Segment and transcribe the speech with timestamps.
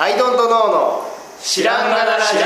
[0.00, 1.02] アイドントノーの
[1.42, 2.36] 知らんがなラジ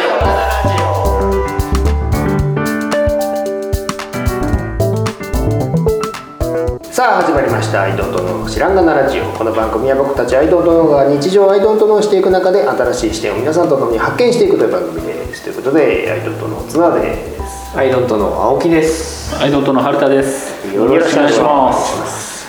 [6.80, 6.90] オ。
[6.90, 15.42] さあ始まりました「アイドントノー知らんがなラジオ」この番組は僕たちアイドントノーが日常アイドントノーしていく中で新しい視点を皆さんと共に発見していくという番組です。
[15.42, 17.76] ということでアイドントノー綱です。
[17.76, 19.36] アイドントの青木です。
[19.38, 20.74] アイドントの春田です。
[20.74, 22.46] よろしくお願いします。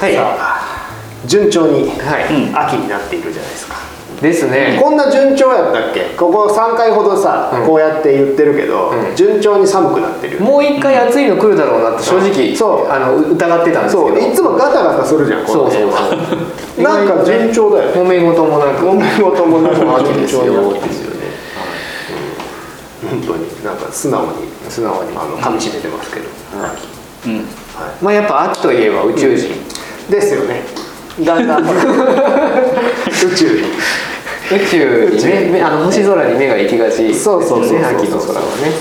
[0.00, 0.57] はい
[1.28, 2.24] 順調に、はい。
[2.52, 3.76] 秋になっているじゃないですか。
[4.20, 4.80] ですね。
[4.82, 6.16] こんな順調やったっけ？
[6.16, 7.66] ここ3回ほどさ、うん。
[7.66, 9.14] こうやって言ってるけど、うん。
[9.14, 10.40] 順調に寒くなってる。
[10.40, 12.88] もう一回暑いの来るだろうなって正直、そう。
[12.90, 14.08] あの疑ってたんですけど。
[14.08, 14.18] そう。
[14.18, 16.82] いつもガタガタするじゃんこのそうそうそう。
[16.82, 18.00] なんか順調だよね。
[18.00, 18.86] 揉め事もなく。
[18.86, 19.74] 揉め事もなく。
[20.00, 20.72] 秋ですよ。
[20.72, 21.18] ですよね。
[23.08, 25.10] 本当になんか素直に素直に。
[25.16, 26.26] あの噛み締めてますけど、
[26.64, 26.88] 秋。
[27.28, 27.38] うん。
[27.38, 29.52] はまあやっぱ秋といえば宇宙人。
[29.52, 30.62] い、ですよね
[31.24, 31.64] だんだん。
[31.64, 31.68] 宇
[33.36, 33.60] 宙。
[33.60, 33.62] に
[34.50, 35.28] 宇宙。
[35.46, 37.14] にね、あの星空に目が行きがちね。
[37.14, 38.72] そうそうそうそう秋の空はね。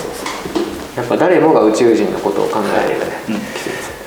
[0.95, 1.95] やっぱ誰もが宇宙。
[1.95, 2.99] 人のことを考えてる
[3.35, 3.41] ね。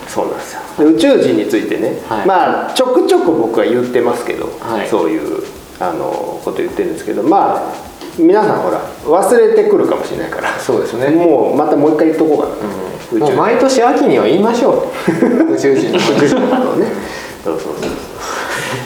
[0.09, 1.23] そうなんですよで宇宙。
[1.23, 5.43] 人についてね、はいまあちょくちょく僕は言ってますけど、はいそういう
[5.79, 7.73] あのこと言ってるんですけどまあ
[8.19, 11.11] 皆さんほら忘れてくるかもしれないからそうですね。
[11.11, 12.49] もうまたもう一回言っとこうか
[13.19, 15.55] な、もう毎年秋には言いましょう。
[15.55, 15.77] 宇宙。
[15.77, 16.27] 人の宇宙。
[16.27, 16.87] 人のことをね
[17.45, 17.91] そうそうそう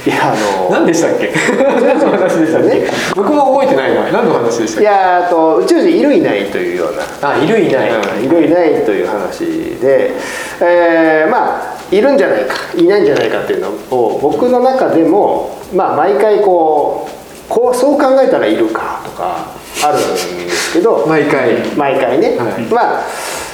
[0.06, 0.34] いやあ
[0.69, 1.33] の 何でしたっけ？
[1.58, 2.69] 何の話でしたっけ？
[2.69, 2.86] ね？
[3.16, 4.02] 僕も覚えてないな。
[4.12, 7.27] 何の話でしたっいやあと宇宙人いるいないというようなけ？
[7.27, 7.91] あ、いるいない。
[7.91, 9.41] うんいるいないという話
[9.80, 10.12] で、
[10.61, 19.36] えーまあいるんじゃないかいないんじゃないかっていうのを僕の中でも、まあ、毎回こうこうそう考えたらいるかとか
[19.83, 21.56] あるんですけど毎回。
[21.77, 23.02] 毎回ね、はいまあ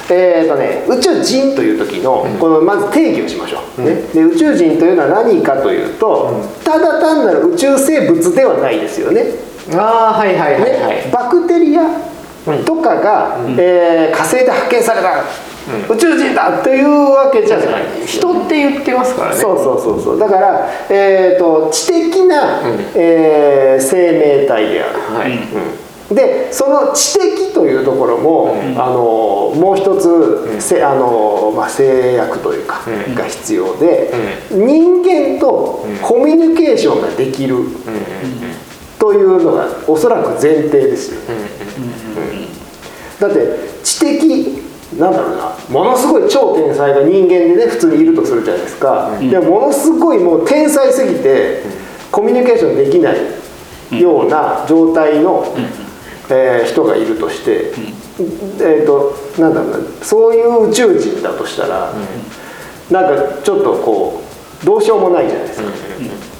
[0.09, 9.25] えーとね、宇宙人という時のこのまず定義をしましょう、ね、で宇宙人というのは何かというと、ただ単なる宇宙生物ではないですよね。
[9.73, 10.71] ああ、はいはいはいはい。
[10.71, 11.83] ね、バクテリア
[12.65, 15.23] とかが、えー火星で発見された、
[15.93, 17.83] 宇宙人だというわけじゃない。
[18.05, 19.35] 人って言ってますからね。
[19.37, 20.19] そうそうそうそう。
[20.19, 22.61] だから、えー、と知的な、
[22.95, 25.31] えー生命体である、はい。
[25.31, 25.80] うん
[26.13, 33.15] でその知的というところも、あのもう一つ、せあのまあ、制約というか、うん。
[33.15, 34.11] が必要で、
[34.49, 37.55] 人間とコミュニケーションができる、
[38.99, 41.21] というのがおそらく前提ですよ、
[43.19, 44.63] だって知的
[44.97, 51.63] なんだろうなものすごい超天才が人間でね普通にいるとするじゃないですか、でもものすごいもう天才すぎて、
[52.11, 55.45] コミュニケーションできないような状態の、
[56.31, 57.73] えー人がいるとして、
[58.61, 61.93] えっ、となんだろうなそういう宇宙人だとしたら、
[62.89, 64.23] なんかちょっとこ
[64.63, 66.30] うどうしようもないじゃないですか。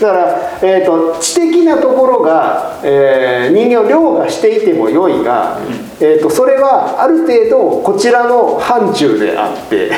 [0.00, 5.58] だから、えー、と知的なところが、えー人間を凌駕していても良いが、
[6.00, 9.90] えー、とそれはある程度こちらの範疇であって、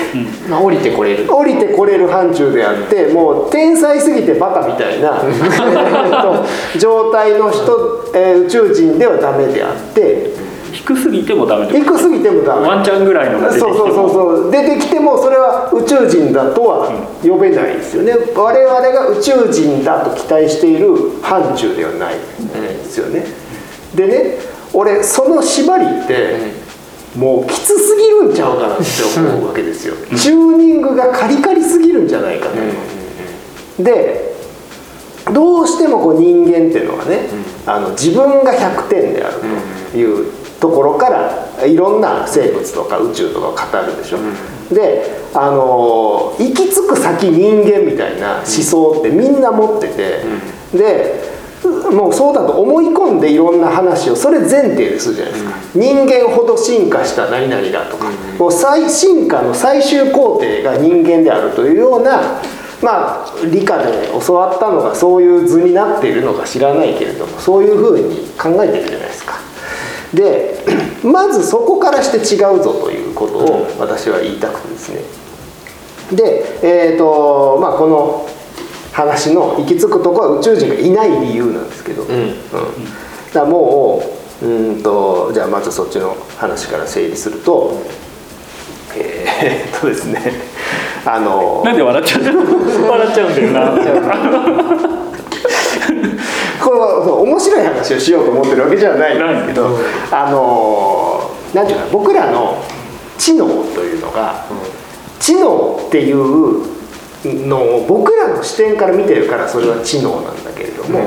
[0.49, 1.33] まあ降りてこれる。
[1.33, 5.23] 降りてこれる範疇であってもう天才すぎてバカみたいな、
[6.79, 10.42] 状態の人、えー宇宙人ではダメであって
[10.73, 12.67] 低すぎてもダメで低すぎてもダメ。
[12.67, 13.77] ワンチャンぐらいのが出てきても。
[13.77, 14.51] そうそうそうそう。
[14.51, 16.91] 出てきてもそれは宇宙人だとは
[17.23, 18.15] 呼べないですよね。
[18.35, 23.27] 我々が宇宙人だと期待している範疇ではないですよね。
[23.95, 24.39] でね
[24.73, 26.37] 俺その縛りって
[27.17, 28.85] もうきつすぎるんちゃうかなって
[29.19, 29.95] 思うわけですよ。
[30.17, 34.33] チューニングがカリカリすぎるんじゃないかなで
[35.33, 37.29] どうしてもこう人間っていうのはね、
[37.65, 39.35] あの自分が100点である
[39.93, 40.27] という
[40.63, 44.19] ところからいろんな生物とか宇宙とかを語るでしょ、
[44.73, 50.23] であの行き着く先人間みたいな思想ってみんな持ってて、
[50.73, 51.33] で
[51.93, 58.09] もうそうだと思い込んでいろんな話をそれ前提でするじゃないですか、人間ほど進化した何々だとか、
[58.39, 62.41] もう最進化の最終工程が人間であるというような
[62.81, 69.09] まあ理科で教わったのがそういう図になっているのか知らないけれどもそういうふうに考えてるじゃない。
[69.09, 69.12] ですか
[70.15, 70.55] で
[71.03, 75.01] まずそこからして違うぞということを私は言いたくてですね。
[76.13, 78.29] でえっ、とまあこの
[78.93, 82.29] 話の行き着くところは宇宙人がいない理由なんですけど、うん。
[82.29, 82.61] だ
[83.33, 84.03] からも
[84.43, 87.81] ううーんとじゃあまずそっちの話から整理すると
[88.95, 90.33] えーっとですね。
[91.05, 92.23] あのなんで笑っちゃう
[92.89, 95.12] 笑っちゃうんだよな
[96.63, 99.79] こう面白い話をしようと思ってるわけじゃないんですけど、
[100.11, 102.57] あのなんていうか僕らの
[103.19, 104.45] 知能というのが、
[105.21, 106.67] 知能っていう
[107.47, 111.01] のを僕らの視点から見てるからそれは知能なんだけれども、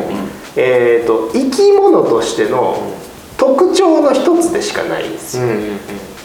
[0.56, 2.78] えー、と生き物としての
[3.38, 5.58] 特徴の一つでしかないんですよ、うんうん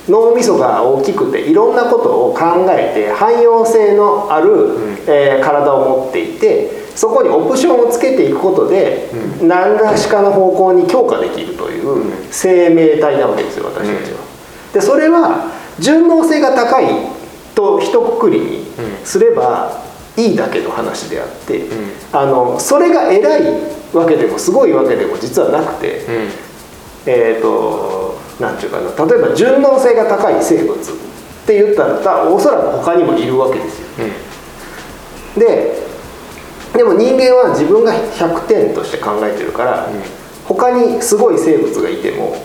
[0.08, 9.08] 脳みそが大きくていろんなことを考えて汎用性のある、えー体を持っていてそこにオプションをつけていくことで、
[9.40, 14.18] 何らしかの方向に強化できるという生命体なわけですよ私たちは。
[14.74, 16.84] でそれは順応性が高い
[17.54, 18.66] と一括りに
[19.02, 19.82] すれば
[20.14, 21.62] いいだけの話であって、
[22.12, 23.42] あのそれが偉い
[23.94, 26.00] わけでもすごいわけでも実はなくて。
[26.00, 26.50] うん
[27.06, 30.84] えー、となんていうかな例えば順応性が高い生物っ
[31.46, 34.06] て言ったらおそらく他にもいるわけですよ。
[35.38, 35.79] で
[36.76, 39.88] でも人間は自分が100点として考えてるから、
[40.46, 42.36] 他にすごい生物がいても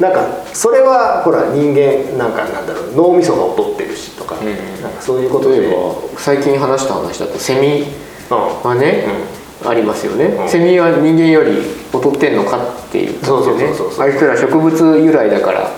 [0.00, 4.44] なんかそれはほら人間なんかなんだろう脳みそが劣ってるしとか,、ん
[4.82, 5.60] なんかそういうことで。
[5.60, 7.86] 例えば最近話した話だとセミ
[8.30, 8.68] うん。
[8.68, 9.04] はね、
[9.64, 10.48] ありますよね、うん。
[10.48, 11.52] セミは人間より
[11.92, 12.60] 劣ってんのかっ
[12.90, 14.06] ていうそうそうねそうそうそう。
[14.06, 15.70] あいつら植物由来だから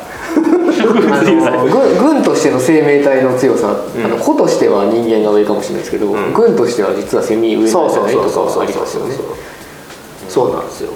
[1.71, 6.33] 軍軍としての生命体の強さ、あの個としては人間が上かもしれないですけど、ん。
[6.33, 9.15] 軍としては実はセミ上なんじそうそうゃないとかそうそうそうはありますよね
[10.29, 10.91] そうなんですよ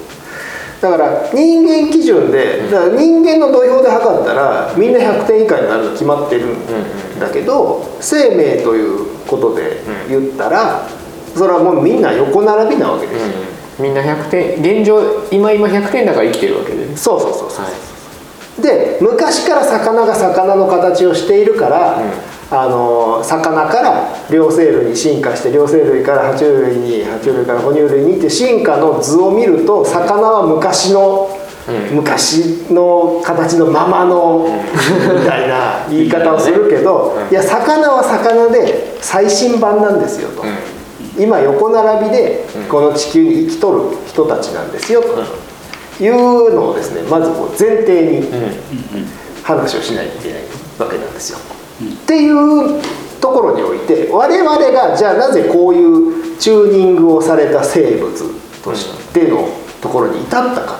[0.81, 10.87] だから人間基準でだから人間の土俵で測ったらみんな100点以下になるの決まってるんだけど生命ということで言ったら
[11.35, 13.33] それはもうみんな横並びなわけですよ、
[13.79, 17.94] みんな100点現状今今100点だから生きてるわけでねそうそうそうそう、はい
[18.61, 22.01] で昔から魚が魚の形をしているから、
[22.51, 31.29] あの魚から両生類に進化して両生類から爬虫類に爬虫類から哺乳類にって進化の図を見ると魚は昔の、
[31.91, 40.43] 昔の形のままの、みたいな 言い方をするけど、いや魚は魚で最新版なんですよと。
[41.17, 45.07] 今横並びでこの地球に生きとる人たちなんですよと
[45.99, 48.27] いうのをですねまずこう前提に
[49.43, 50.41] 話をしないといけない
[50.79, 51.39] わけなんですよ。
[51.81, 52.81] っていう
[53.19, 58.11] ところにおいて我々がじゃあなぜこういうチューニングをされた生物
[58.63, 59.47] としての
[59.81, 60.79] ところに至ったか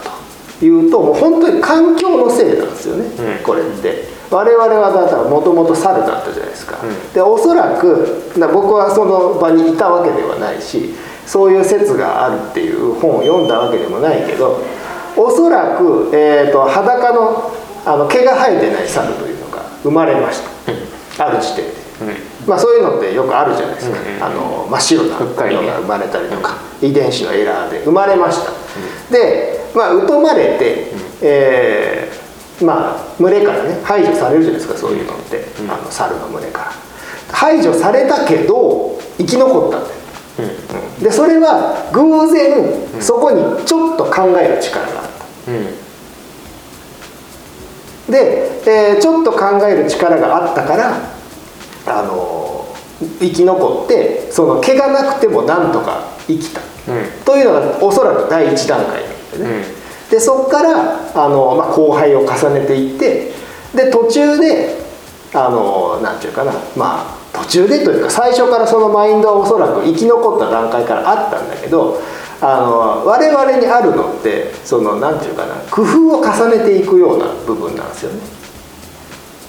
[0.60, 4.16] というともう本当に環境のせいなんですよね、これって。
[4.32, 6.78] 我々はだからもともと猿だったじゃないですか、
[7.14, 10.96] でおそらくな僕はその場にいたわけではないし
[11.28, 14.62] そういう説があるっていう本を読んだわけでもないけど
[15.18, 17.52] おそらく、えー、と裸の
[17.86, 20.42] あの毛が生えてない猿というのが生まれまし
[21.18, 21.74] た、ある時点で、
[22.48, 28.52] まあ、そういうのってよくあるじゃないですか、あの真っ白なのが生まれたりとか、遺伝子のエラーで生まれました、
[29.14, 30.92] で、まあ、疎まれて、
[31.22, 36.72] えーまあ群れからね排除されるじゃないですかそういうのって、あの猿の群れから。
[37.34, 39.96] 排除されたけど生き残ったんだよ。
[41.02, 45.05] でそれは偶然そこにちょっと考える力が
[45.48, 45.66] うん。
[48.12, 51.00] で、えーちょっと考える力があったから
[51.88, 52.66] あの
[53.20, 56.68] 生き残ってその毛がなくてもなんとか生きた、うん。
[57.26, 59.64] というのがおそらく第一段階なんでね、
[60.08, 60.10] うん。
[60.10, 63.32] でそこからあの、まあ、後輩を重ねていって
[63.76, 64.76] で途中で
[65.34, 72.02] あのなんていうかなまあ途中でというか最初からそのマインドはおそらく生き残った段階からあったんだけど
[72.46, 78.20] あの我々にあるのってそのなんていうかな工夫を重ねていくような部分なんですよね。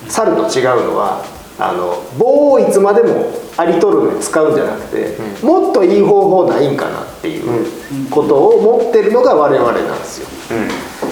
[0.09, 1.23] 猿と違うのは
[1.59, 10.29] あの棒をいつまでもありとるのに使うんじゃなくて、もっといい方法ないんかなっていうことを持ってるのが我々なんですよ。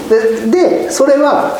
[0.08, 1.58] ででそれは、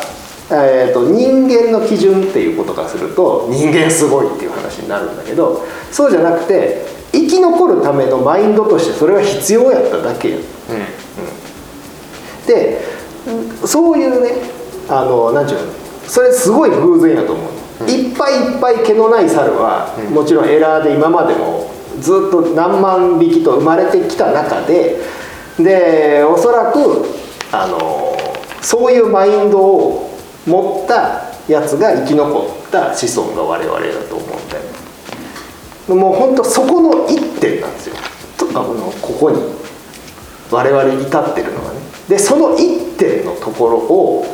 [0.51, 10.37] えー、と人間の基準っていうことからすると人間すごいっていう話になるんだけどそうじゃなくて生き残るためのマインドとしてそれは必要やっただけや。
[12.47, 12.81] で
[13.65, 14.31] そういうね
[14.89, 15.73] あのなんていうの
[16.07, 17.49] それすごい偶然やと思
[17.81, 24.99] う、いっぱいいっぱい毛のない猿は、もちろんエラーで今までもずっと何万匹と生まれてきた中で
[25.57, 27.05] でおそらく
[27.51, 28.15] あの
[28.61, 34.34] そういうマインドを持ったやつが生き残った子孫が我々だと思う
[35.87, 37.95] もう本当そこの一点なんですよ。
[38.37, 39.41] とあのここに
[40.51, 41.79] 我々に至ってるのはね。
[42.09, 44.25] でその一点のところを、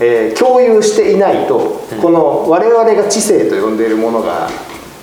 [0.00, 4.48] えー共有していないと、この我々が知性と呼んでいるものが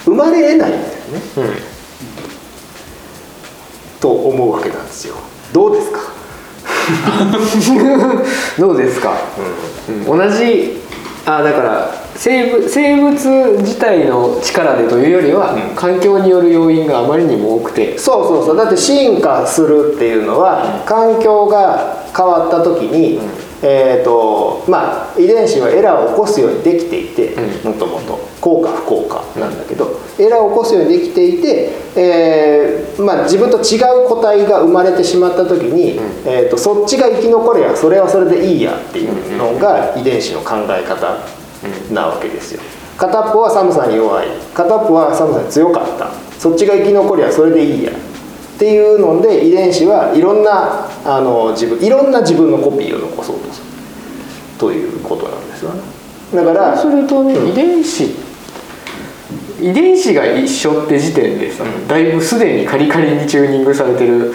[0.04, 0.90] 生まれえないんだよね、
[4.00, 5.16] と思うわけなんですよ。
[5.54, 6.00] どうですか？
[8.58, 9.14] どうですか、
[9.88, 10.06] うん。
[10.06, 10.82] 同じ
[11.26, 15.76] あだから生物生物自体の力でというよりは、うん。
[15.76, 17.98] 環境による要因があまりにも多くて。
[17.98, 18.58] そうそうそう。
[18.58, 23.22] だって進化するっていうのは、環境が変わった時に、
[23.62, 28.20] えーとまあ、遺伝子はエラーを起こすようにできていてうもともと。
[28.42, 41.39] 効か不効かなんだけど、エラーを起こすようにできていて、えーまあ、自分と違う個体が生まれてしまった時に、えー、とそっちが生き残れやそれはそれでいいやっていうのが遺伝子の考え方
[41.92, 42.62] なわけですよ。
[42.98, 44.28] 片っぽは寒さに弱い。
[44.54, 46.12] 片っぽは寒さに強かった。
[46.38, 47.92] そっちが生き残りゃそれでいいや。
[47.92, 47.94] っ
[48.60, 53.68] ていうので遺伝子はいろんなあの自分いろんな自分のコピーを残そうとする。
[54.60, 55.82] ということなんですよね。
[56.34, 58.30] だからそうするとね、うん遺伝子
[59.62, 64.34] 遺伝子が一緒って時点でさ、だいぶすでにカリカリにチューニングされてる。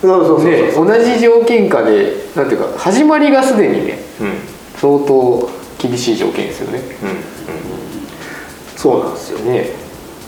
[0.00, 4.34] そうそうそうそう、ね同じ条件下でなんていうか始まりがすでにねうんうん。
[4.76, 5.48] 相当
[5.88, 6.78] 厳しい条件ですよね。
[7.02, 7.34] うん
[8.76, 9.70] そうなんですよね。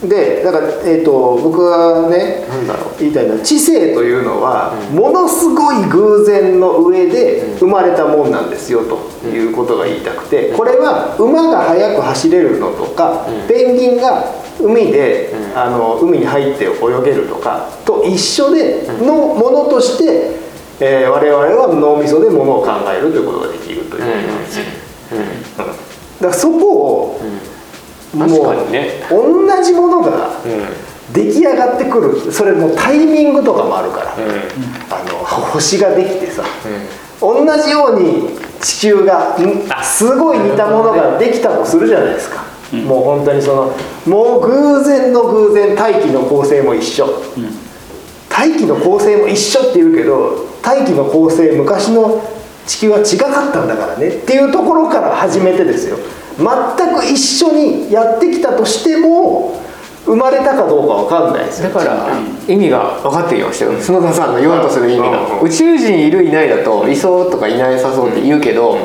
[0.03, 2.99] でだから、えー、と僕がねなんだろう。
[2.99, 13.49] 言いたいのは知性というのは、ものすごい偶然の上で生まれたもんなんですよということが言いたくてこれは馬が速く走れるのとか、うん。
[13.49, 14.25] ペンギンが
[14.59, 15.59] 海で、うん。
[15.59, 16.69] あの海に入って泳
[17.05, 20.39] げるとかと一緒でのものとして、
[20.81, 24.86] えー我々は脳みそでものを考えるということができるということなんですよ。
[26.27, 27.21] うんだからそこを、
[28.19, 29.07] 確かにね。
[29.11, 31.13] もう同じものがうん。
[31.13, 32.33] 出来上がってくる。
[32.33, 34.23] それもタイミングとかもあるから、うん。
[34.91, 36.43] あの星ができてさ。
[37.21, 38.29] 同じように
[38.61, 39.67] 地球がん？
[39.83, 42.45] すごい似たものができたとするじゃないですか、
[42.85, 43.75] もう本当にその
[44.07, 47.09] もう偶然の偶然大気の構成も一緒、
[48.29, 52.23] 大気の構成も一緒って言うけど大気の構成昔の
[52.67, 55.97] 地球は違かったんだからねっていうところから始めてですよ。
[56.39, 59.61] 全く一緒にやってきたとしても
[60.05, 61.71] 生まれたかどうかわかんないですよ。
[61.71, 62.09] だから
[62.47, 65.39] 意味が分かってきましたよ角田さんの言わんとする意味が。
[65.41, 65.47] うん。
[65.47, 68.79] 宇宙人いるいないだといそうとかいないさそうって言うけど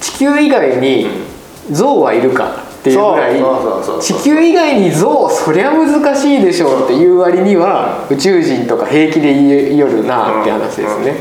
[0.00, 1.06] 地球以外に
[1.70, 3.40] 象はいるかっていうぐらい
[4.00, 11.14] 地球以外に象そりゃ難しいでしょうっていう割には宇宙人とか平気で言いよるなって話ですね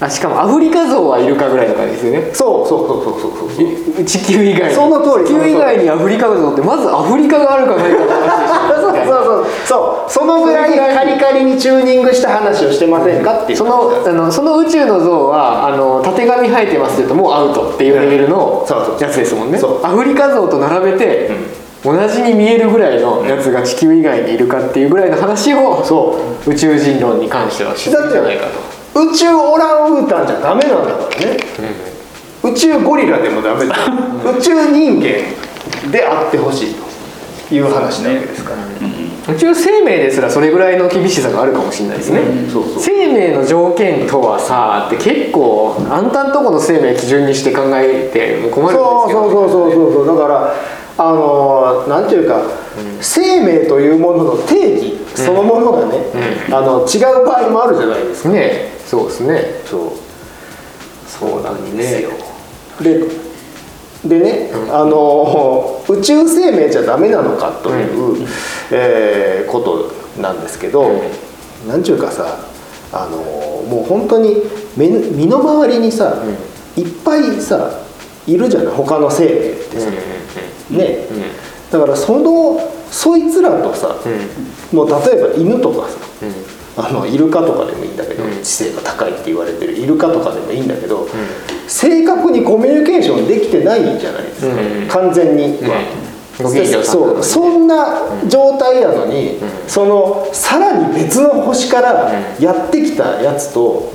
[0.00, 2.30] あしかもアフリカ象はいるかぐらいの感じですよね。
[2.32, 4.04] そうそうそうそうそうそう。
[4.04, 4.74] 地球以外に。
[4.74, 9.76] その通り地球以外にアフリカ象ってまずアフリカがあるかないかの話 そうでしょそうそうそ
[10.08, 10.10] う。
[10.10, 13.58] そのぐらいカリカリにチューニングした話をしてませんかっていう。
[13.58, 18.66] そのあのその宇宙の像はあのたてがみ生えてますって言うともうアウトっていうレベルの
[18.98, 19.58] やつですもんね。
[19.58, 19.86] そう。
[19.86, 21.30] アフリカ像と並べて、
[21.84, 26.16] 同じに見えるぐらいのやつが地球以外にいるかっていうぐらいの話をそ
[26.46, 26.50] う。
[26.50, 28.79] 宇宙人論に関してはしてるんじゃないかと。
[28.94, 31.38] 宇宙オランウータンじゃダメなんだからね、
[32.42, 33.74] 宇宙ゴリラでもダメだ。
[34.36, 36.74] 宇宙人間であってほしい
[37.48, 42.20] という話なわけですから、宇宙生命ですらそれぐらいの厳しさがあるかもしれないですね、
[42.78, 50.18] 生命の条件とはさって結構あんたんとこの生命基準にして考えても困るんですそうけどそうそうそうそうそう。
[50.18, 50.54] だから
[50.98, 52.42] あのなんていうか、
[53.00, 55.98] 生命というものの定義そのものがね、
[56.50, 58.28] あの違う場合もあるじゃないですか。
[58.30, 59.44] ねそうですね。
[59.66, 59.90] そう。
[61.06, 62.10] そうなんですよ。
[62.80, 63.00] で
[64.04, 68.26] でね、あの宇宙生命じゃダメなのかという、
[68.72, 70.90] えーことなんですけど、
[71.68, 72.38] なんちゅうかさ
[72.92, 74.36] あのもう本当に
[74.76, 76.16] 目身の回りにさ、
[76.76, 77.70] いっぱいさ
[78.26, 79.34] いるじゃない他の生命っ
[79.68, 79.90] てさ、
[80.70, 81.06] ね、
[81.70, 82.58] だからその
[82.90, 83.96] そいつらとさ、
[84.72, 85.98] もう例えば犬とかさ、
[86.76, 88.42] あのイルカとかでもいいんだけど、うん。
[88.42, 91.08] 知性が高いって言われてるイルカとかでもいいんだけど、
[91.66, 94.54] 正確にコミュニケーションできてないじゃないですか、
[95.00, 95.06] うん。
[95.06, 95.58] 完全に。
[96.84, 102.10] そうそんな状態なのに、そのさらに別の星から
[102.40, 103.92] やってきたやつと、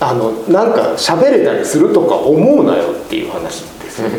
[0.00, 4.16] あのなんか喋れたりするとか思うなよっていう話ですよね。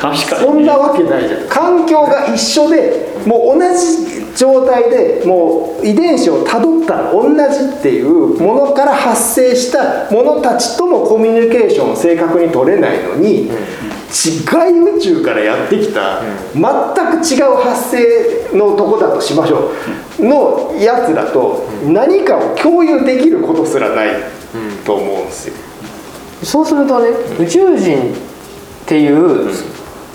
[0.00, 1.46] 確かそんなわけないじゃん。
[1.46, 16.20] 環境が一緒でもう同じ状態でもう遺伝子をたどったら同じっていうものから発生したものたちともコミュニケーションを正確に取れないのに、違い宇宙からやってきた、
[16.52, 16.64] 全く
[17.26, 19.72] 違う発生のとこだとしましょ
[20.18, 24.08] う、のやつらと何かを共有できることすらない
[24.84, 25.54] と思うんですよ。
[26.42, 29.50] そうするとね宇宙人っていう、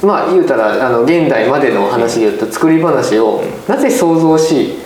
[0.02, 4.78] まあ言うたらあの現代までの話で言うと作り話をなぜ想像し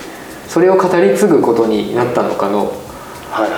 [0.47, 2.71] それを語り継ぐことになったのかの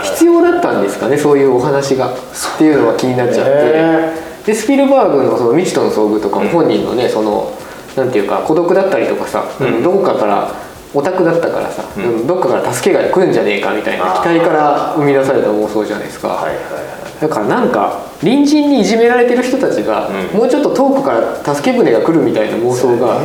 [0.03, 2.13] 必要だったんですかねそういうお話が。
[2.13, 2.17] っ
[2.57, 4.25] ていうのは気になっちゃって、ね。
[4.45, 7.51] でスピルバーグのその未知との遭遇とかも本人のねその
[7.97, 9.83] なんていうか孤独だったりとかさ、うん。
[9.83, 10.51] どこかから
[10.93, 12.27] オタクだったからさ、うん。
[12.27, 20.37] どっかから助けが来るんじゃねえかみたいな期待から生み出された妄想じゃないですか、はいはいはいだからなんか隣人にいじめられてる人たちが、うん。
[20.37, 21.11] もうちょっと遠くか
[21.43, 23.21] ら助け舟が来るみたいな妄想が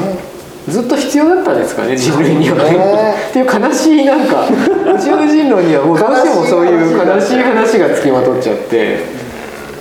[0.69, 3.15] ずっと必要だったんですかね人類には、ね。
[3.31, 9.21] っていう悲しいなんか宇宙人論にはもうどうしてもそういう悲しい話がつきまとっちゃって。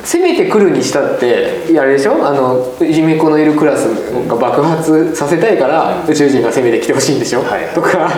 [0.02, 2.26] 攻めてくるにしたってあれでしょ？
[2.26, 3.84] あのいじめっ子のいるクラス
[4.28, 7.76] が爆発させたいから宇宙人が攻めてきてほしいんでしょ、はいはい。
[7.76, 8.10] とか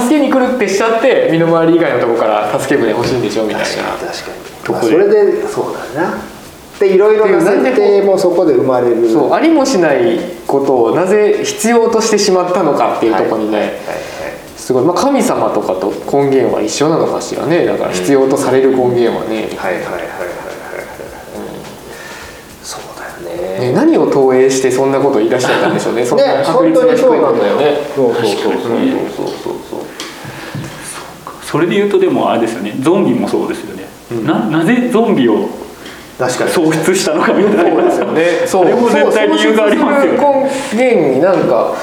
[0.00, 3.66] 助けに来るってしちゃって身の回り以外のとこから助け舟欲しいんでしょみたいな。
[3.66, 4.80] 確かに。
[4.80, 6.18] こでそれでそうだな。
[6.80, 9.08] でいろいろな設定もそこで生まれる。
[9.10, 13.74] そうありもしないことをなぜ必要としてしまったのかっていうところにね、はいはい
[14.64, 17.66] すごい、まあ、神様とかと根源は一緒なのかしらね。
[17.66, 20.44] だから必要とされる根源はね,、はいはいはいはいはいはいはい
[22.62, 29.43] そうだよねね何を投影してそんなこと言い出しちゃったんでしょうねそんなね確率が低いそうなんだよねそうそうそうそうそう
[31.54, 32.74] そうそうそれで言うとでもあれですよね。
[32.80, 33.84] ゾンビもそうですよね、
[34.26, 35.48] ななぜゾンビを
[36.18, 36.50] 確かに。
[36.50, 38.46] 創出したのかみたいなそうですよね。
[38.46, 38.64] そう。
[38.66, 40.18] あれも絶対理由がありますよね。
[40.18, 41.74] そう根源になんか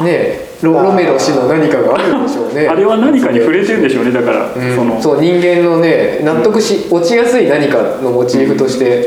[0.00, 2.68] ねロロメロ氏の何かがあるんでしょうね。
[2.68, 4.12] あれは何かに触れてるんでしょうね。
[4.12, 4.76] だから、うん。
[4.76, 5.00] その。
[5.00, 9.06] そう人間のね納得し落ちやすい何かのモチーフとして、はいはい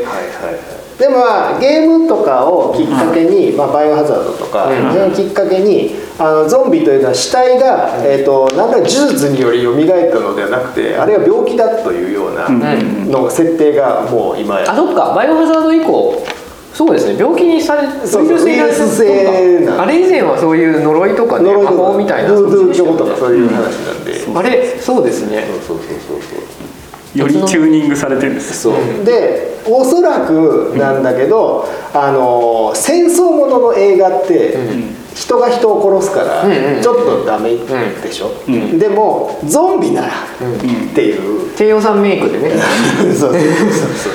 [0.60, 5.12] いでもまあゲームとかをきっかけに、まあ、バイオハザードとか、うん。
[5.12, 13.10] きっかけにあのゾンビというのは死体が、えー、と何ら呪術により蘇ったのではなくてあれは病気だというようなうん。
[13.10, 14.70] の設定がもう今や。
[14.70, 15.14] あそっか。
[15.14, 16.24] バイオハザード以降
[16.74, 17.16] そうですね。
[17.16, 26.53] 病気にされそうウイルスになウイルス性あれ以前はそういう呪いとかね魔呪いとか法みたいなそういう話なんで、あれそうですねそうそうそうそう
[27.14, 28.62] よりチューニングされてるんです。
[28.62, 29.04] そう。
[29.04, 34.56] でおそらくなんだけど、あの戦争ものの映画って、
[35.14, 36.82] 人が人を殺すから、うんうん。
[36.82, 38.78] ちょっとダメでしょ、うん。
[38.78, 41.50] でもゾンビなら、っていう。
[41.56, 42.50] 低予算メイクでね。
[42.98, 44.12] そうそうそうそう。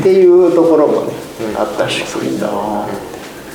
[0.00, 1.12] っていうところもね、
[1.56, 2.52] あったりもするんだな。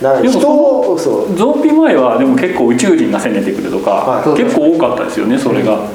[0.01, 1.35] だから人でもそをそう。
[1.37, 4.37] ゾンビ前はでも結構宇宙人が攻めてくるとか、はい。
[4.37, 5.87] 結構多かったですよねそれが、だから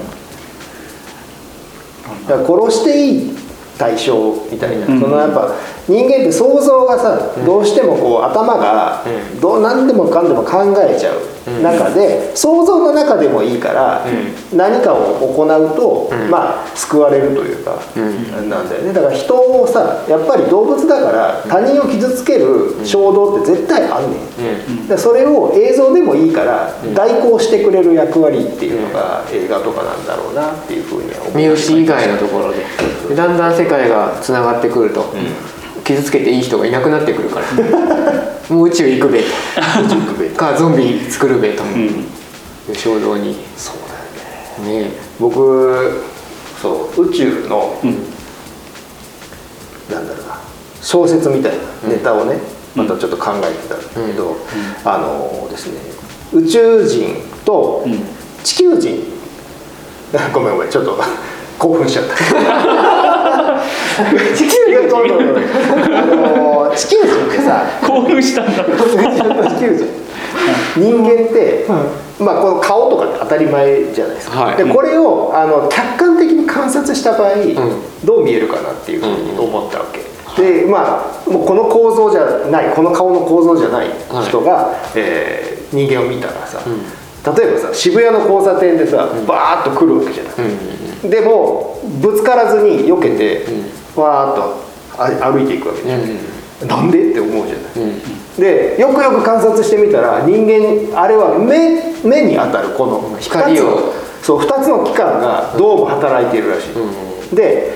[2.26, 3.36] 殺していい
[3.78, 5.00] 対象みたいな、うん。
[5.00, 5.54] そのやっぱ
[5.88, 9.02] 人間って想像がさ、どうしてもこう頭が
[9.40, 14.04] どう何でもかんでも考えちゃう中で、想像の中でもいいから、
[14.52, 17.78] 何かを行うと、まあ救われるというか、
[18.48, 18.92] なんだよね。
[18.92, 24.18] だから人をさやっぱり動物だから他人を傷つける衝動って絶対あんね
[24.74, 32.64] ん、でそれを映像でもいいから代行してくれる役割っていうのが映画とかなんだろうなっていうふうには思三い好以外のところで
[33.08, 35.06] でだんだん世界がつながってくると、
[35.88, 37.46] 傷つけていい人がいなくなってくるから。
[38.54, 39.26] もう宇宙行くべと。
[40.36, 41.62] かゾンビ作るべと。
[41.62, 42.06] うん。
[42.74, 43.36] 衝動に。
[43.56, 43.76] そう
[44.62, 44.84] だよね。
[44.84, 46.02] ね僕
[46.60, 47.90] そう宇宙の、うん。
[49.90, 50.38] なんだろうな。
[50.82, 51.52] 小説みたい
[51.84, 52.38] なネタをね、
[52.74, 54.36] またちょっと考えてたんだけど、
[54.84, 55.80] あのですね
[56.32, 58.02] 宇宙人とうん。
[58.44, 59.02] 地球人、
[60.32, 60.98] ごめんごめんちょっと
[61.58, 62.97] 興奮しちゃった
[64.36, 68.64] 地球人ごめんごめんごめんあの地球人ってさ興奮したんだ。
[69.50, 69.86] 地球人
[70.76, 71.66] 人間って、
[72.18, 74.56] まあ、この顔とかって当たり前じゃないですか、はい。
[74.56, 78.06] でこれをあの客観的に観察した場合、ん。
[78.06, 83.88] どう見えるかなっていうふうに思ったわけ、でまあもうこの構造じゃないこの顔の構造じゃない
[84.26, 86.60] 人が、えー人間を見たらさ、
[87.24, 90.30] 例えばさ渋谷の交差点でさ、バーッと来るわけじゃな
[91.06, 93.44] い、でもぶつからずに避けて、
[93.96, 94.56] わーっと
[95.02, 97.92] あ歩いていくわけじゃん、なんでって思うじゃない、
[98.38, 103.92] でよくよく観察してみたら人間あれは目目に当たるこの光を。
[104.20, 106.66] そう2つの器官がどうも働いているらし
[107.32, 107.72] い、で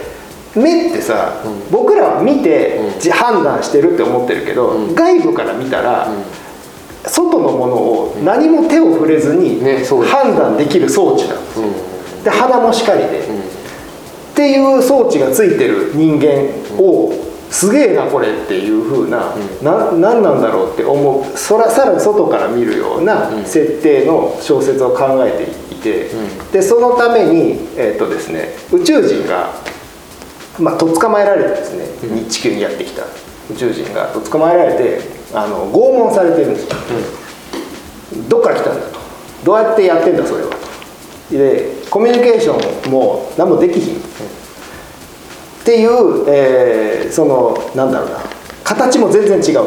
[0.54, 6.08] 目ってさ、僕らは見て、じ判断してるって思ってるけど、外部から見たら、
[7.06, 9.60] 外のものを何も手を触れずに
[10.04, 11.68] 判断できる装置なんですよ、
[12.24, 17.12] で鼻もしかりで、っていう装置がついてる人間を、
[17.50, 21.36] すげえなこれっていう風な、な何なんだろうって思う。
[21.36, 26.08] そらさらに外から見るような設定の小説を考えていて、
[26.50, 29.50] でそのために、えっとですね、宇宙人が、
[30.58, 33.02] まあ、とっ捕まえられてですね、に地球にやってきた。
[33.50, 36.76] 宇宙人がとっ捕まえられてあの拷問されてるんですよ、
[38.28, 38.98] どっから来たんだと。
[39.44, 40.50] どうやってやってんだそれは。
[40.50, 40.56] と
[41.30, 43.94] でコミュニケーションも何もできひん。
[43.96, 43.98] っ
[45.62, 48.18] っていう、えーそのなんだろうな。
[48.64, 49.64] 形も全然違う、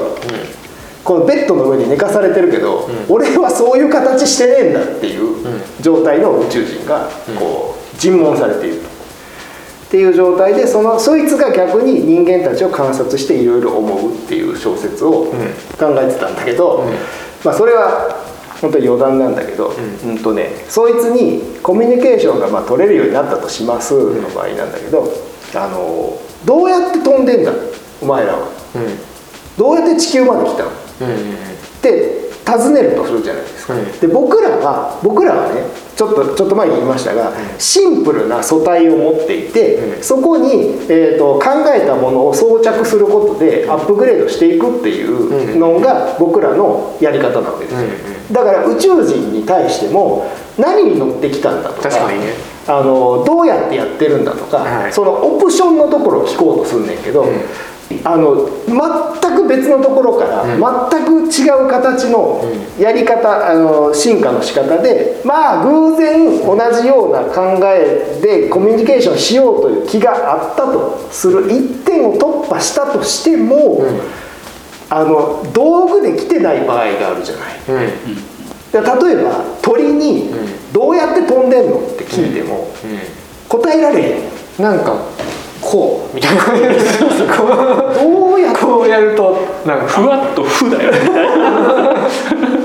[1.04, 5.36] このベッドの上に寝かされてるけど、俺はそういう形してねえんだっていう
[5.82, 8.94] 状態の宇宙人がこう尋問されていると。
[9.88, 15.32] っていう状態でそのそいつが逆に人間たちを観察していろいろ思うっていう小説を
[15.80, 16.84] 考えてたんだけど、
[17.43, 18.24] まあ、それは
[18.62, 19.74] 本当に余談なんだけど、
[20.06, 20.17] うん。
[20.19, 25.12] とね、そいつにコミュニケーションがまあ取れるようになったとしますの場合なんだけど、
[25.54, 27.52] あのどうやって飛んでんだ？
[28.02, 28.48] お前らは。
[29.58, 30.69] どうやって地球まで来たの？
[30.69, 30.74] っ
[31.82, 34.00] て尋ねるとするじゃないですか、うん。
[34.00, 35.62] で僕らは僕らはね
[35.95, 40.03] ちょっとちょっと前に言いましたが、シンプルな素体を持っていて、うん。
[40.03, 40.51] そこに、
[40.89, 52.34] えー、と考えたものを装着することでアップグレードしていくっていうのが僕らのやり方なわけですだから宇宙人に対しても何に乗ってきたんだとか確かにね。
[52.67, 54.93] あのどうやってやってるんだとか、はい。
[54.93, 57.27] そのオプションのところを聞こうとすんねんけど、ん
[58.04, 60.60] あの全く別のところから、うん。
[60.91, 62.43] 全く違う形の
[62.80, 74.02] やり方、あの進化の仕方でまあ偶然同じような考えでコミュニケーションしようという気があったとする一点を突破したとしても、うん。
[74.88, 77.60] あの道具で来てない場合があるじゃない。
[77.67, 77.71] う
[78.12, 78.15] ん。
[78.71, 82.67] で例えば鳥にうん「どうやって飛んでんの?」って聞いても
[83.50, 84.19] 答えられへ
[84.60, 84.63] ん。
[84.63, 84.95] なんか
[85.65, 88.62] こうみたいなどうやって。
[88.62, 90.99] うこうやるとなんかふわっと「ふ」だよね。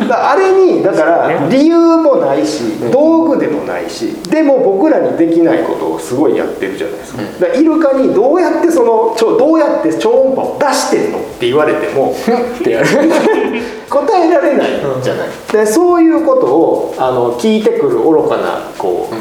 [0.08, 1.48] だあれにだからね。
[1.50, 7.22] 理由もないし道具でもないしでも僕らにできないことをすごいやってるじゃないですか。
[7.46, 12.14] だイルカにどうやってそのちょどうやって超音波を出してんのって言われても
[12.60, 12.86] ってやる。
[13.90, 14.68] 答えられない
[15.02, 15.28] じゃない。
[15.52, 19.14] でそういうことをあの聞いてくる愚かなこう、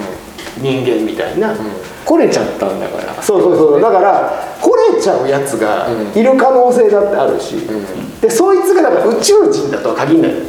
[0.62, 1.56] 人間みたいな、
[2.10, 3.22] これちゃったんだから。
[3.22, 3.82] そうそうそう。
[3.82, 6.20] だから来れちゃうやつがうん。
[6.20, 7.56] いる可能性だってあるし、
[8.20, 10.46] でそいつがだから宇宙人だとは限らない、うん。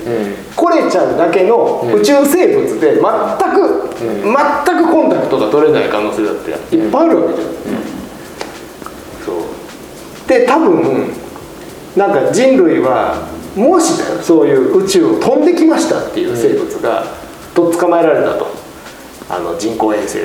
[0.56, 7.48] 来れちゃうだけの宇宙生物で全く、全くコンタクトが取れない可能性だっていっぱいあるわけじゃん、
[9.26, 10.28] そう。
[10.28, 11.12] で多分
[11.94, 17.04] なんか人類はもしだよそういう宇宙を飛んできましたっていう生物が、
[17.54, 18.49] と捕まえられたと
[19.30, 20.24] あの人工衛星の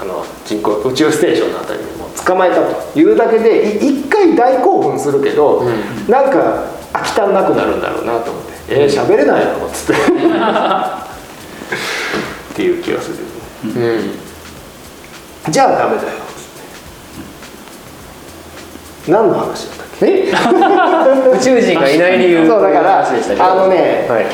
[0.00, 5.64] あの人工宇宙ステーションのあたりにも捕まえたというだけでい一回大興奮するけど、
[6.08, 10.02] なんか飽き足んなくなるんだろうなと思って「えー、喋れないの?」っつって。
[12.52, 13.16] っていう気がする
[13.64, 14.10] うん。
[15.52, 16.08] じゃあダメだよ。
[19.08, 20.06] 何の話だったっけ？
[20.06, 20.30] え？
[21.36, 24.26] 宇宙人がいない理由そうだからあのねはい。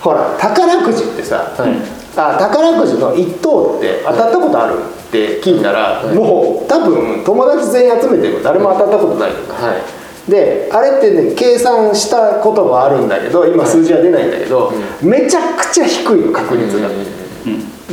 [0.00, 4.74] ほら宝くじってさ、はいあ宝くじの1等って当たったことある
[5.08, 9.32] って聞いたら、もう多分友達全員集めても誰も当たったことない。
[9.32, 10.30] とか、はい。
[10.30, 14.72] であれってね計算したこともあるんだけど今数字は出ないんだけど、
[15.02, 16.88] めちゃくちゃ低いの確率が、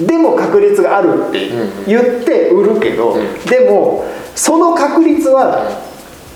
[0.05, 1.49] でも確率があるって
[1.87, 3.17] 言って売るけど、
[3.49, 4.05] でも
[4.35, 5.88] その確率は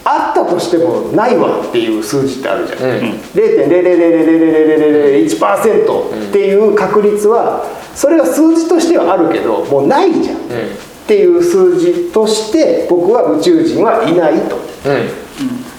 [0.06, 2.90] あったとしてもないわっていう数字ってあるじゃん、うん。
[3.34, 10.40] 0.000000001%っていう確率はそれが数字としてはあるけどもうないじゃん、っ
[11.08, 14.64] ていう数字として僕は宇宙人はいないとうん。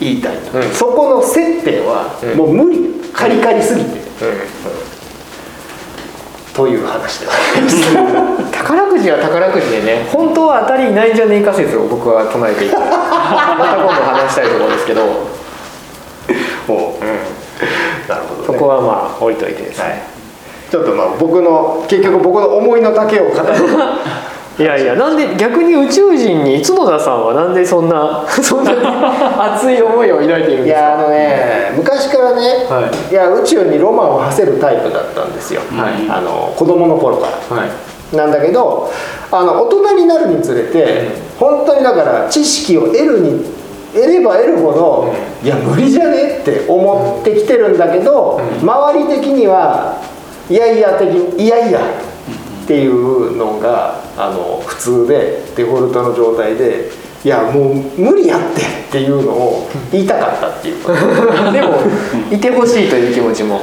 [0.00, 0.62] 言いたいと、うん。
[0.72, 2.94] そこの接点はうんもう無理。
[3.14, 4.00] カリカリすぎて、
[6.54, 7.26] という話で
[8.52, 15.02] 宝くじは宝くじでね本当は当たりいないんじゃねえか説を僕は唱えていて また今度話したいところですけど、
[16.66, 20.02] もう、なるほど、ね、そこはまあ置いといてですね、はい。
[20.70, 23.44] ちょっとまあ僕の結局僕の思いの丈を語る
[24.56, 30.80] いやいやなんで逆に宇宙人に角田さんはなんでそんな そんなに熱い思いを抱いているんですか？
[30.80, 32.40] いやあのね昔からね、
[32.70, 33.14] はい。
[33.14, 36.08] や宇宙にロマンを馳せるタイプだったんですよ、はい。
[36.08, 37.56] あの子供の頃から。
[37.56, 38.16] はい。
[38.16, 38.88] なんだけど
[39.32, 41.08] あの大人になるにつれて、
[41.40, 43.44] 本当にだから知識を得るに
[43.92, 45.08] 得れば得るほど、
[45.42, 47.78] いや無理じゃねって思ってきてるん。
[47.78, 49.94] だけど、周り的には
[50.48, 51.80] いやいや的にいやいや
[52.64, 56.88] っていうのがあの普通でデフォルトの状態で
[57.22, 60.84] いやもう無理やってっていうのを言いたかったっていう。
[60.84, 60.92] か。
[61.52, 61.78] でも
[62.30, 63.60] いてほしいという気持ちも。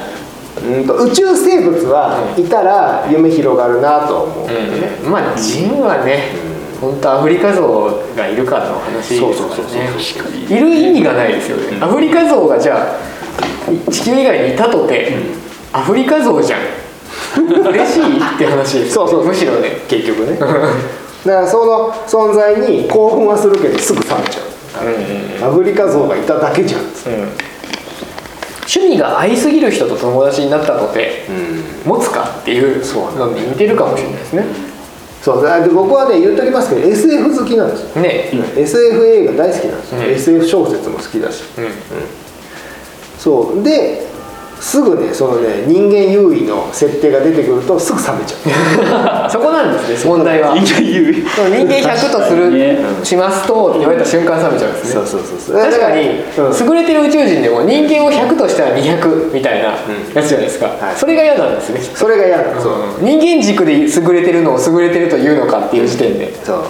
[0.64, 4.48] うんと宇宙生物はいたら夢広がるなとは思う。
[4.48, 6.36] けどね、まあ人はね
[6.80, 9.36] 本当アフリカゾウがいるかの話ですからね。
[9.36, 15.14] そうそうそうそういる意味がないですよね、アフリカゾウがじゃあ地球以外にいたとて、
[15.72, 16.60] アフリカゾウじゃん
[17.38, 18.80] 嬉しいって話。
[18.80, 19.26] ですそうそう。
[19.26, 19.82] むしろね。
[19.88, 20.38] 結局ね。
[21.26, 26.82] だからその存在に興奮はするけどすぐ冷めちゃう、アフリカゾウがいただけじゃん、
[28.62, 31.28] 趣味が合いすぎる人と友達になったとて、
[31.86, 32.84] 持つかっていう
[33.15, 34.46] のに似てるかもしれないですね。
[35.22, 35.44] そう。
[35.44, 41.44] だで僕はね言っときますけど SF 好きなんですよ、ね、SF 映画大好きなんですよ、うん SF 小説も好きだし。
[41.60, 41.65] うん。
[43.20, 43.63] そう。
[43.63, 44.08] で
[44.62, 49.30] すぐねそのね人間優位の設定が出てくるとすぐ冷めちゃう。
[49.34, 50.56] そこなんですね問題は。
[50.56, 51.15] 人間優位。
[51.15, 54.93] 人間100とする、ねしますとって言われた瞬間冷めちゃうんですね。
[54.93, 55.56] そうそうそうそう。
[55.58, 56.69] 確かに、うん。
[56.69, 59.69] 優れてる宇宙人でも人間を100としたら200みたいな
[60.13, 60.95] やつじゃないですか、はい。
[60.95, 62.74] それが嫌なんですね、それが嫌なのそう。
[63.02, 66.63] 人間軸で優れてるのを優れてるというのかっていう時点で、そ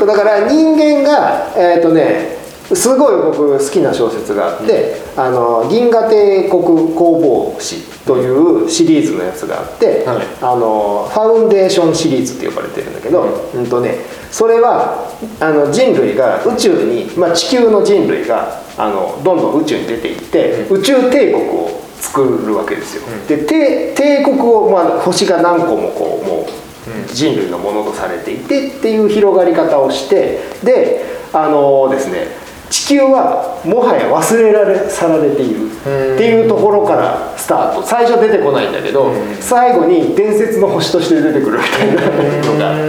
[0.00, 0.06] う。
[0.06, 2.41] だから人間がえっ、とね
[2.74, 6.62] すごい僕好きな小説があって「あの銀河帝国
[6.94, 10.16] 工房誌」というシリーズのやつがあって、はい。
[10.40, 13.98] あのファウンデーションシリーズって呼ばれてるんだけど、うんとね、
[14.30, 15.08] それは
[15.40, 23.02] あの人類が宇宙に、まあ、地球の人類があのどんどん宇宙に出ていって、宇宙帝国を作るわけですよ。
[23.28, 32.41] で帝帝国を、まあ、星が何個もこうもう人類のものとされていてっていう広がり方をしてであのですね
[32.72, 37.82] 地球はもはや忘れられ去られているっていうところからスタート。
[37.82, 42.88] 最初出てこないんだけど最後に伝説の星として出てくるみたいなのがあ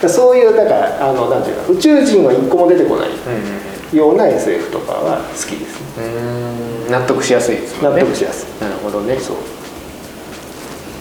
[0.00, 0.08] て。
[0.08, 3.10] そういうだからあのなんていうか宇宙人は一個も出てこない
[3.94, 6.06] ような SF とかは好きですね。
[6.86, 6.90] うん。
[6.90, 8.62] 納得しやすいですもん納ね得しやすい。
[8.64, 9.18] なるほどね。
[9.18, 9.36] そう。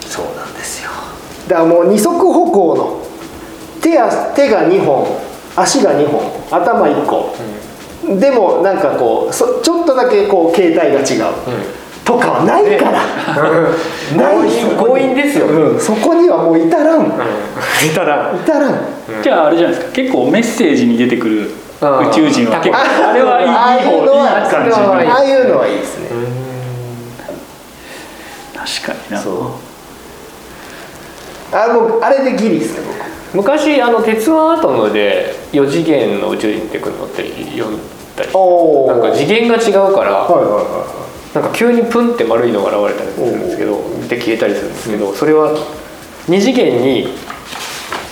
[0.01, 0.91] そうなんですよ。
[1.47, 3.01] だからもう二足歩行の
[3.81, 5.07] 手や手が2本
[5.55, 7.33] 足が2本頭1個、
[8.03, 11.33] でもなんかこうそちょっとだけこう形態が違う、
[12.05, 13.01] とかはないから、
[14.15, 14.49] ない。
[14.77, 15.79] 強引ですよ、うん。
[15.79, 17.11] そこにはもう至らん、い
[17.93, 18.79] たら至らん。
[19.21, 19.93] じゃああれじゃないですか。
[19.93, 21.51] 結構メッセージに出てくる宇
[22.13, 22.57] 宙人は。
[22.61, 24.19] 結構ああれはいいああいい方いうのは
[25.03, 26.07] いああいうのはいいですね、
[28.55, 29.19] 確かにな。
[29.19, 29.33] そう。
[31.55, 32.85] あもうあれでギリですね
[33.33, 37.23] 昔あの「鉄腕アトム」で4次元の宇宙人ってくるのって
[37.57, 37.77] 読ん
[38.15, 38.29] だり。
[38.87, 43.79] なんか次元が違うからはいはいはなんか急にプンって丸いのが現れたりするんですけど
[44.09, 45.53] で消えたりするんですけどそれは
[46.27, 47.07] 2次元に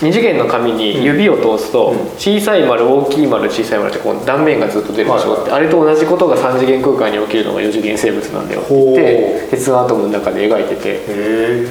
[0.02, 5.32] 2次元の紙に指を通すと小さい丸大きい丸小さい丸ってこう断面がずっと出るでしょ？
[5.32, 11.66] はいってあれと同じことが3次元空間に起きるのが4次元生物なんだよって言ってほ鉄腕アトムの中で描いてて。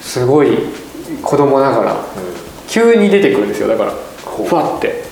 [0.00, 0.56] すごい
[1.22, 1.96] 子供ながら
[2.66, 3.68] 急に出てくるんですよ。
[3.68, 3.92] だから
[4.44, 5.04] ふわって。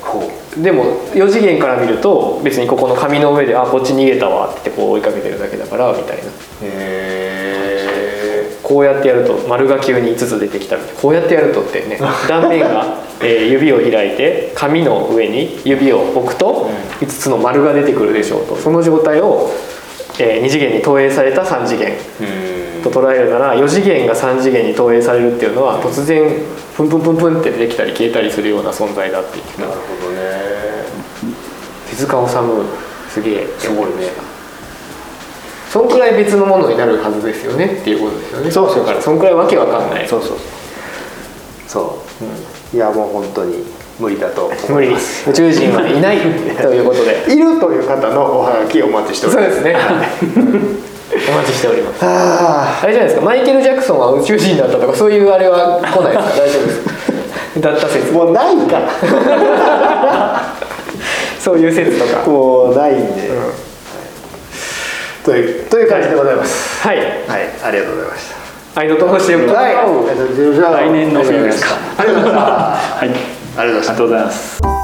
[0.56, 6.22] でも4次元から見ると別にここの紙の上で「あこっち逃げたわ」ってこう追いかけてるだけだからみたいな。
[6.62, 7.38] へ
[8.62, 11.00] こうやってやると丸が急に5つ出てきたみたいな。
[11.00, 16.68] こうやってやるとってね断面が、 えー指を開いて紙の上に指を置くと
[17.00, 18.56] 5つの丸が出てくるでしょうと。
[18.56, 19.50] その状態を、
[20.18, 26.30] え2次元に投影された3次元えと捉えるなら4次元が3次元に投影されるっていうのは突然
[26.76, 29.60] プンプンプンプンって出てきたり消えたりするような存在だっていう。
[29.60, 30.18] なるほどね。
[31.90, 32.66] 手塚治虫
[33.10, 33.92] すげえって思うね。
[35.70, 38.50] そんくらい別のものになるはずですよねっていうことですよね。
[38.50, 38.86] そうそう。
[38.86, 40.08] だからそんくらいわけわかんない。
[40.08, 40.38] そうそう。
[41.66, 42.02] そ
[42.72, 43.62] う、いやもう本当に
[43.98, 45.28] 無理だと無理思います。
[45.30, 46.18] 宇宙人はいない。
[46.18, 47.24] ということで。
[47.34, 49.48] いるという方のおはがきをお待ちしております。
[49.56, 49.76] そうですね。
[51.28, 52.04] お待ちしております。
[52.04, 53.24] ああれじゃないですか。
[53.26, 56.36] マイケル・ジャクソンは宇宙人だったとかそういうあれは来ないですか？
[56.36, 57.60] 大丈夫です。
[57.60, 58.12] だったあ説。
[58.12, 58.88] もうないから。
[61.40, 62.22] そういう説とか。
[62.28, 63.30] もうないんで、
[65.24, 66.86] というという感じでございます。
[66.86, 66.98] はい。
[66.98, 67.08] はい。
[67.64, 68.36] ありがとうございました。
[68.80, 69.52] ありがとうございまし
[70.62, 71.74] た来年の冬ですか？
[71.98, 72.38] ありがとうござい。
[72.38, 74.77] ましたはいありがとうございます。